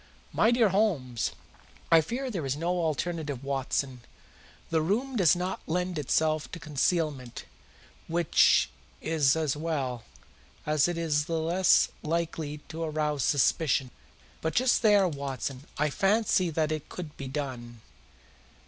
[0.33, 1.31] "My dear Holmes!"
[1.91, 4.01] "I fear there is no alternative, Watson.
[4.71, 7.45] The room does not lend itself to concealment,
[8.07, 10.03] which is as well,
[10.65, 13.91] as it is the less likely to arouse suspicion.
[14.41, 17.81] But just there, Watson, I fancy that it could be done."